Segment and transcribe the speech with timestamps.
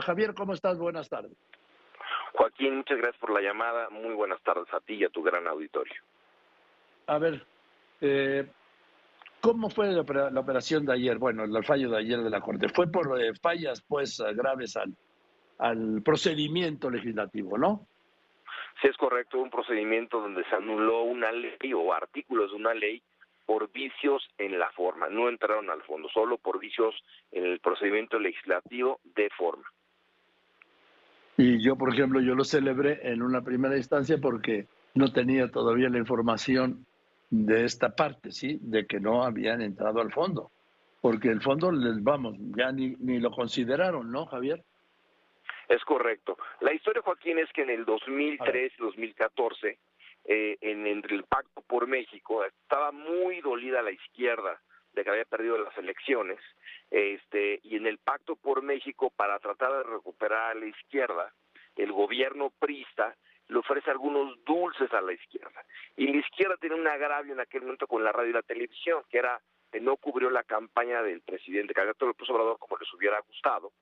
[0.00, 0.78] Javier, ¿cómo estás?
[0.78, 1.32] Buenas tardes.
[2.32, 3.88] Joaquín, muchas gracias por la llamada.
[3.90, 5.94] Muy buenas tardes a ti y a tu gran auditorio.
[7.06, 7.46] A ver,
[8.00, 8.46] eh,
[9.40, 11.18] ¿cómo fue la, operación de ayer?
[11.18, 12.68] Bueno, el fallo de ayer de la Corte.
[12.68, 14.94] Fue por eh, fallas, pues, graves al,
[15.58, 17.86] al procedimiento legislativo, ¿no?
[18.80, 23.02] Sí, es correcto, un procedimiento donde se anuló una ley o artículos de una ley
[23.46, 26.94] por vicios en la forma, no entraron al fondo, solo por vicios
[27.30, 29.64] en el procedimiento legislativo de forma.
[31.36, 35.88] Y yo, por ejemplo, yo lo celebré en una primera instancia porque no tenía todavía
[35.88, 36.86] la información
[37.30, 38.58] de esta parte, ¿sí?
[38.62, 40.50] De que no habían entrado al fondo.
[41.00, 44.62] Porque el fondo, les vamos, ya ni, ni lo consideraron, ¿no, Javier?
[45.68, 46.38] Es correcto.
[46.60, 49.78] La historia, Joaquín, es que en el 2003 2014,
[50.24, 54.60] eh, en, el Pacto por México, estaba muy dolida la izquierda
[54.96, 56.40] de que había perdido las elecciones,
[56.90, 61.32] este, y en el Pacto por México, para tratar de recuperar a la izquierda,
[61.76, 63.14] el gobierno prista
[63.48, 65.64] le ofrece algunos dulces a la izquierda.
[65.96, 69.04] Y la izquierda tiene un agravio en aquel momento con la radio y la televisión,
[69.10, 73.20] que era que no cubrió la campaña del presidente Carlos López Obrador como les hubiera
[73.20, 73.72] gustado,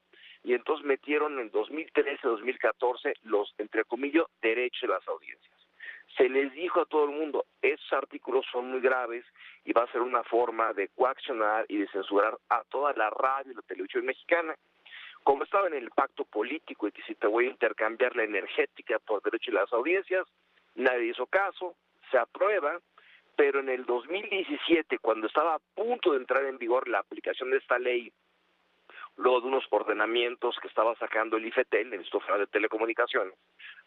[0.43, 5.64] y entonces metieron en 2013-2014 los, entre comillas, derechos de las audiencias.
[6.17, 9.25] Se les dijo a todo el mundo, esos artículos son muy graves
[9.65, 13.53] y va a ser una forma de coaccionar y de censurar a toda la radio
[13.53, 14.55] y la televisión mexicana.
[15.25, 18.99] Como estaba en el pacto político y que si te voy a intercambiar la energética
[19.01, 20.27] por derecho de las audiencias,
[20.75, 21.75] nadie hizo caso,
[22.11, 22.79] se aprueba,
[23.35, 27.57] pero en el 2017, cuando estaba a punto de entrar en vigor la aplicación de
[27.57, 28.13] esta ley
[29.17, 33.35] luego de unos ordenamientos que estaba sacando el IFETEL, el Instituto Federal de Telecomunicaciones,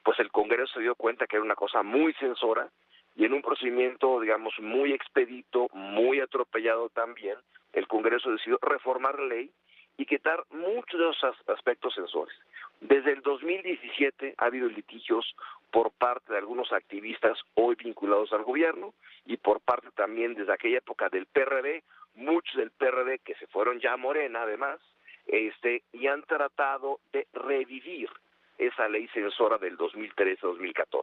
[0.03, 2.69] pues el Congreso se dio cuenta que era una cosa muy censora
[3.15, 7.37] y en un procedimiento, digamos, muy expedito, muy atropellado también,
[7.73, 9.51] el Congreso decidió reformar la ley
[9.97, 12.37] y quitar muchos de esos aspectos censores.
[12.79, 15.35] Desde el 2017 ha habido litigios
[15.71, 18.93] por parte de algunos activistas hoy vinculados al gobierno
[19.25, 21.83] y por parte también desde aquella época del PRD,
[22.13, 24.79] muchos del PRD que se fueron ya a Morena además,
[25.27, 28.09] este, y han tratado de revivir
[28.57, 31.01] esa ley censora del 2013-2014.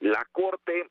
[0.00, 0.88] La Corte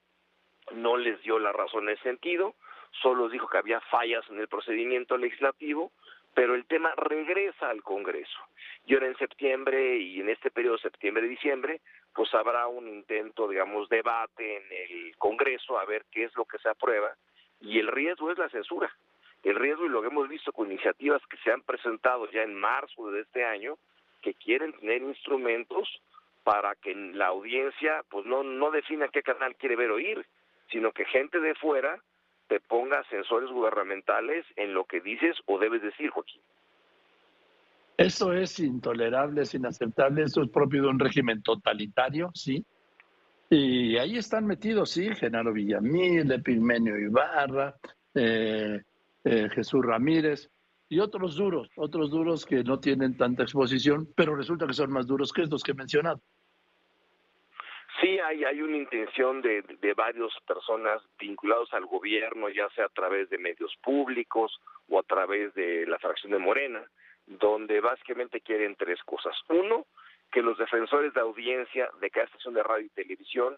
[0.74, 2.56] no les dio la razón en sentido,
[3.02, 5.92] solo dijo que había fallas en el procedimiento legislativo,
[6.34, 8.40] pero el tema regresa al Congreso.
[8.86, 11.82] Y ahora en septiembre y en este periodo septiembre-diciembre,
[12.14, 16.58] pues habrá un intento, digamos, debate en el Congreso a ver qué es lo que
[16.60, 17.14] se aprueba
[17.60, 18.92] y el riesgo es la censura
[19.44, 23.12] el riesgo y lo hemos visto con iniciativas que se han presentado ya en marzo
[23.12, 23.78] de este año
[24.22, 25.88] que quieren tener instrumentos
[26.44, 30.26] para que la audiencia pues no no defina qué canal quiere ver oír,
[30.72, 32.00] sino que gente de fuera
[32.48, 36.42] te ponga sensores gubernamentales en lo que dices o debes decir, Joaquín.
[37.98, 42.66] Eso es intolerable, es inaceptable, eso es propio de un régimen totalitario, ¿sí?
[43.50, 47.76] Y ahí están metidos, sí, Genaro Villamil, Epigmenio Ibarra,
[48.16, 48.82] eh,
[49.24, 50.50] eh, Jesús Ramírez
[50.90, 55.08] y otros duros, otros duros que no tienen tanta exposición, pero resulta que son más
[55.08, 56.20] duros que estos que he mencionado.
[58.02, 62.90] Sí, hay, hay una intención de, de varias personas vinculados al gobierno, ya sea a
[62.90, 64.60] través de medios públicos
[64.90, 66.84] o a través de la fracción de Morena,
[67.28, 69.36] donde básicamente quieren tres cosas.
[69.50, 69.86] Uno,
[70.32, 73.56] que los defensores de audiencia de cada estación de radio y televisión,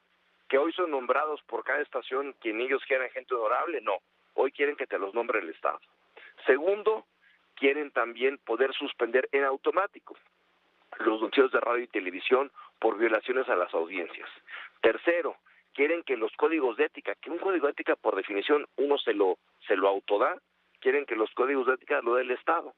[0.49, 3.99] que hoy son nombrados por cada estación quien ellos quieran gente honorable, no,
[4.43, 5.79] hoy quieren que te los nombre el Estado.
[6.45, 7.05] Segundo,
[7.55, 10.17] quieren también poder suspender en automático
[10.99, 14.29] los noticieros de radio y televisión por violaciones a las audiencias.
[14.81, 15.37] Tercero,
[15.73, 19.13] quieren que los códigos de ética, que un código de ética por definición uno se
[19.13, 20.37] lo se lo autoda,
[20.81, 22.73] quieren que los códigos de ética lo dé el Estado.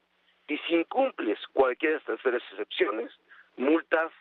[0.46, 3.10] Y si incumples cualquiera de estas tres excepciones,
[3.56, 4.12] multas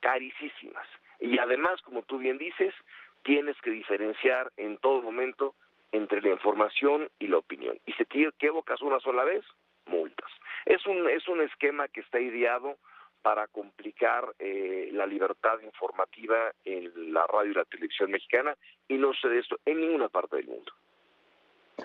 [0.00, 0.86] carísimas.
[1.20, 2.74] Y además, como tú bien dices,
[3.22, 5.54] tienes que diferenciar en todo momento
[5.92, 7.78] entre la información y la opinión.
[7.86, 9.44] Y si te equivocas una sola vez,
[9.86, 10.30] multas.
[10.64, 12.76] Es un, es un esquema que está ideado
[13.22, 18.56] para complicar eh, la libertad informativa en la radio y la televisión mexicana
[18.88, 20.72] y no sé de esto en ninguna parte del mundo.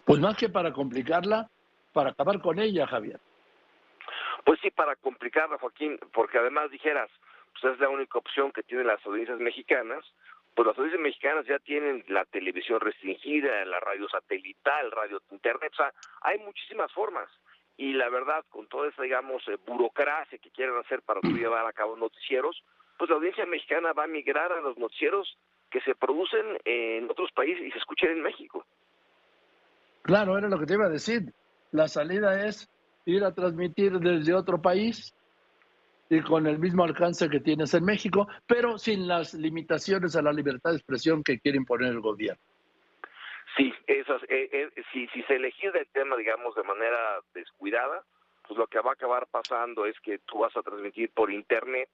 [0.05, 1.49] Pues más que para complicarla,
[1.93, 3.19] para acabar con ella, Javier.
[4.43, 7.09] Pues sí, para complicarla, Joaquín, porque además dijeras,
[7.59, 10.03] pues es la única opción que tienen las audiencias mexicanas,
[10.57, 15.75] pues las audiencias mexicanas ya tienen la televisión restringida, la radio satelital, radio internet, o
[15.75, 17.29] sea, hay muchísimas formas.
[17.77, 21.73] Y la verdad, con toda esa, digamos, eh, burocracia que quieren hacer para llevar a
[21.73, 22.63] cabo noticieros,
[22.97, 25.37] pues la audiencia mexicana va a migrar a los noticieros
[25.69, 28.65] que se producen en otros países y se escuchan en México.
[30.01, 31.33] Claro, era lo que te iba a decir.
[31.69, 32.67] La salida es
[33.05, 35.13] ir a transmitir desde otro país
[36.09, 40.33] y con el mismo alcance que tienes en México, pero sin las limitaciones a la
[40.33, 42.41] libertad de expresión que quiere imponer el gobierno.
[43.55, 48.03] Sí, esas, eh, eh, si, si se elegir el tema, digamos, de manera descuidada,
[48.47, 51.89] pues lo que va a acabar pasando es que tú vas a transmitir por Internet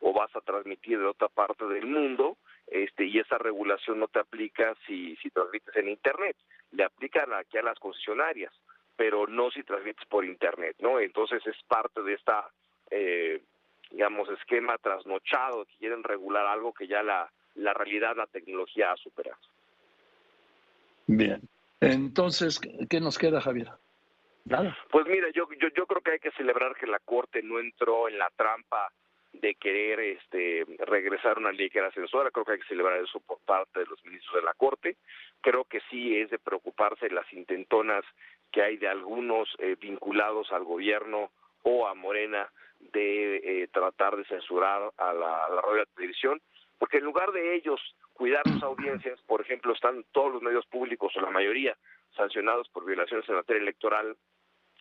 [0.00, 2.36] o vas a transmitir de otra parte del mundo
[2.66, 6.36] este y esa regulación no te aplica si, si transmites en Internet,
[6.72, 8.52] le aplican aquí a las concesionarias,
[8.96, 10.98] pero no si transmites por Internet, ¿no?
[10.98, 12.50] Entonces es parte de esta,
[12.90, 13.40] eh,
[13.90, 18.96] digamos, esquema trasnochado que quieren regular algo que ya la, la realidad, la tecnología ha
[18.96, 19.38] superado.
[21.06, 21.40] Bien.
[21.80, 23.68] Entonces, ¿qué nos queda, Javier?
[24.44, 24.76] Nada.
[24.90, 28.08] Pues mira, yo, yo, yo creo que hay que celebrar que la Corte no entró
[28.08, 28.90] en la trampa
[29.32, 33.20] de querer este regresar una ley que era censura, creo que hay que celebrar eso
[33.20, 34.96] por parte de los ministros de la Corte.
[35.40, 38.04] Creo que sí es de preocuparse las intentonas
[38.50, 41.30] que hay de algunos eh, vinculados al gobierno
[41.62, 42.48] o a Morena
[42.96, 46.40] de eh, tratar de censurar a la, a la radio y la televisión,
[46.78, 47.80] porque en lugar de ellos
[48.12, 51.76] cuidar las audiencias, por ejemplo, están todos los medios públicos o la mayoría
[52.16, 54.16] sancionados por violaciones en materia electoral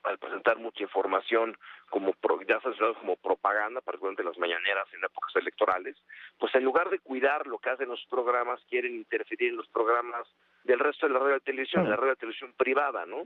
[0.03, 1.57] al presentar mucha información
[1.89, 2.13] como
[2.47, 5.97] ya sancionados como propaganda, particularmente las mañaneras en épocas electorales,
[6.37, 10.27] pues en lugar de cuidar lo que hacen los programas, quieren interferir en los programas
[10.63, 13.23] del resto de la radio de televisión, la radio de televisión privada, ¿no?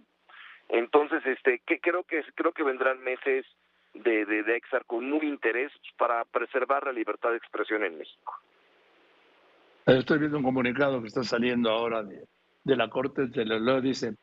[0.70, 3.46] Entonces, este, que creo que creo que vendrán meses
[3.94, 8.34] de, de, de Exar con muy interés para preservar la libertad de expresión en México.
[9.86, 12.28] Estoy viendo un comunicado que está saliendo ahora de,
[12.64, 14.16] de la Corte de lo dice,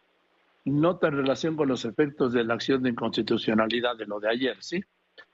[0.65, 4.63] nota en relación con los efectos de la acción de inconstitucionalidad de lo de ayer,
[4.63, 4.83] ¿sí?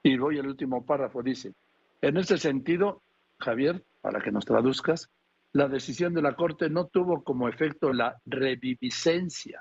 [0.03, 1.53] Y voy al último párrafo, dice,
[2.01, 3.03] en ese sentido,
[3.39, 5.11] Javier, para que nos traduzcas,
[5.53, 9.61] la decisión de la Corte no tuvo como efecto la reviviscencia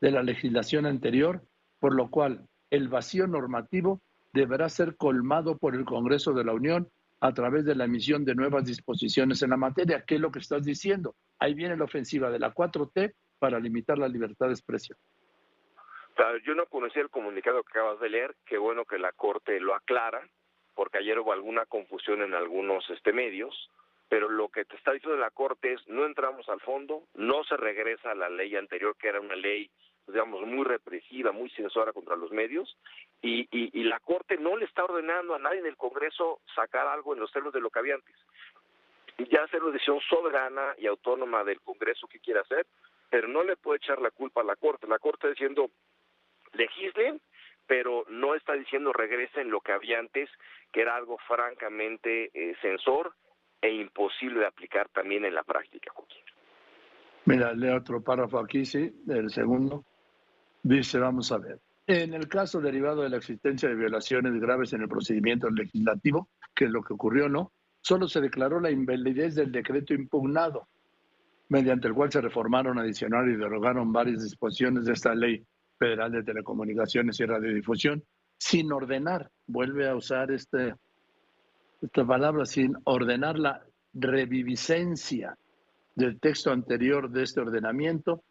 [0.00, 1.42] de la legislación anterior,
[1.78, 4.00] por lo cual el vacío normativo
[4.32, 6.88] deberá ser colmado por el Congreso de la Unión
[7.20, 10.04] a través de la emisión de nuevas disposiciones en la materia.
[10.06, 11.14] ¿Qué es lo que estás diciendo?
[11.38, 14.96] Ahí viene la ofensiva de la 4T para limitar la libertad de expresión.
[16.46, 19.74] yo no conocía el comunicado que acabas de leer, qué bueno que la Corte lo
[19.74, 20.26] aclara,
[20.74, 23.70] porque ayer hubo alguna confusión en algunos este medios,
[24.08, 27.58] pero lo que te está diciendo la Corte es no entramos al fondo, no se
[27.58, 29.70] regresa a la ley anterior, que era una ley
[30.06, 32.76] digamos, muy represiva, muy censora contra los medios,
[33.20, 37.20] y, la Corte no le está ordenando a nadie en el Congreso sacar algo en
[37.20, 38.14] los términos de lo que había antes.
[39.30, 42.66] Ya hacer una decisión soberana y autónoma del Congreso que quiera hacer,
[43.10, 44.86] pero no le puede echar la culpa a la Corte.
[44.86, 45.70] La Corte diciendo,
[46.52, 47.20] legislen,
[47.66, 50.30] pero no está diciendo regresen lo que había antes,
[50.72, 53.14] que era algo francamente eh, censor
[53.60, 55.92] e imposible de aplicar también en la práctica,
[57.24, 59.84] Mira, leo otro párrafo aquí, sí, el segundo.
[60.62, 61.60] Dice, vamos a ver.
[61.86, 66.66] En el caso derivado de la existencia de violaciones graves en el procedimiento legislativo, que
[66.66, 67.52] es lo que ocurrió, ¿no?
[67.80, 70.68] Solo se declaró la invalidez del decreto impugnado,
[71.48, 75.44] mediante el cual se reformaron, adicionaron y derogaron varias disposiciones de esta ley
[75.78, 78.04] federal de telecomunicaciones y radiodifusión,
[78.38, 80.76] sin ordenar, vuelve a usar este,
[81.80, 85.36] esta palabra, sin ordenar la reviviscencia
[85.96, 88.22] del texto anterior de este ordenamiento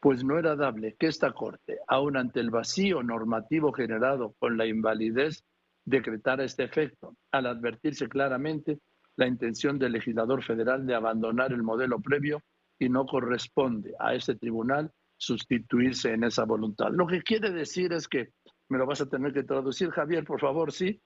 [0.00, 4.66] pues no era dable que esta Corte, aun ante el vacío normativo generado con la
[4.66, 5.44] invalidez,
[5.84, 8.78] decretara este efecto, al advertirse claramente
[9.16, 12.42] la intención del legislador federal de abandonar el modelo previo
[12.78, 16.88] y no corresponde a este tribunal sustituirse en esa voluntad.
[16.92, 18.30] Lo que quiere decir es que,
[18.68, 21.02] me lo vas a tener que traducir, Javier, por favor, sí,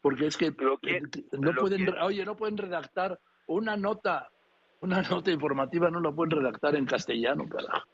[0.00, 1.02] porque es que, eh,
[1.38, 4.30] no pueden, oye, no pueden redactar una nota,
[4.80, 7.86] una nota informativa, no la pueden redactar en castellano, carajo.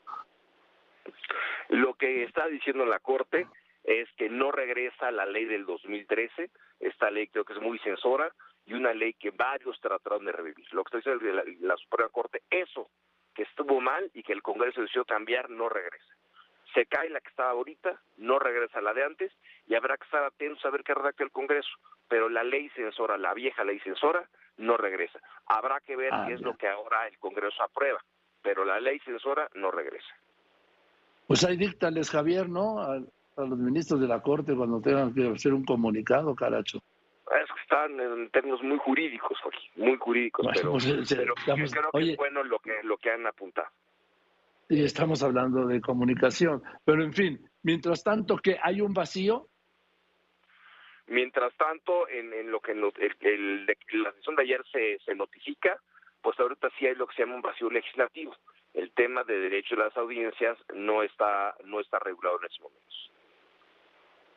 [1.69, 3.47] Lo que está diciendo la Corte
[3.83, 8.31] es que no regresa la ley del 2013, esta ley creo que es muy censora,
[8.65, 10.65] y una ley que varios trataron de revivir.
[10.73, 12.89] Lo que está diciendo la, la Suprema Corte, eso
[13.35, 16.15] que estuvo mal y que el Congreso decidió cambiar, no regresa.
[16.73, 19.31] Se cae la que estaba ahorita, no regresa la de antes,
[19.67, 21.69] y habrá que estar atentos a ver qué redacta el Congreso.
[22.07, 25.19] Pero la ley censora, la vieja ley censora, no regresa.
[25.47, 28.03] Habrá que ver ah, qué es lo que ahora el Congreso aprueba,
[28.41, 30.15] pero la ley censora no regresa.
[31.27, 32.79] Pues ahí díctales, Javier, ¿no?
[32.79, 33.01] A,
[33.37, 36.77] los ministros de la Corte cuando tengan que hacer un comunicado, caracho.
[36.77, 39.37] Es que están en términos muy jurídicos,
[39.75, 41.63] muy jurídicos, pero, pues, eh, creo que
[42.11, 43.67] es bueno lo que, lo que han apuntado.
[44.69, 46.63] Y estamos hablando de comunicación.
[46.85, 49.49] Pero en fin, mientras tanto que hay un vacío.
[51.07, 55.77] Mientras tanto, en, en lo que el, el, la sesión de ayer se, se notifica,
[56.21, 58.33] pues ahorita sí hay lo que se llama un vacío legislativo
[58.75, 63.11] el tema de derecho a las audiencias no está no está regulado en estos momentos.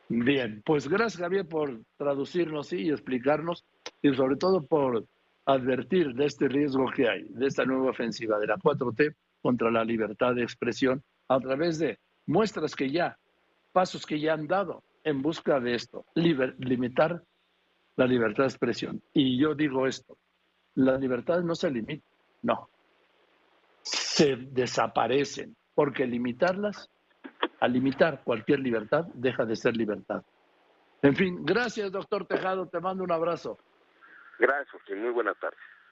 [0.09, 3.63] Bien, pues gracias Javier por traducirnos y explicarnos
[4.01, 5.05] y sobre todo por
[5.45, 9.83] advertir de este riesgo que hay, de esta nueva ofensiva de la 4T contra la
[9.83, 13.17] libertad de expresión a través de muestras que ya,
[13.71, 17.21] pasos que ya han dado en busca de esto, limitar
[17.95, 19.01] la libertad de expresión.
[19.13, 20.17] Y yo digo esto,
[20.75, 22.07] la libertad no se limita,
[22.41, 22.69] no,
[24.19, 26.89] se desaparecen, porque limitarlas,
[27.61, 30.23] al limitar cualquier libertad, deja de ser libertad.
[31.01, 33.57] En fin, gracias, doctor Tejado, te mando un abrazo.
[34.37, 35.59] Gracias, muy buenas tardes.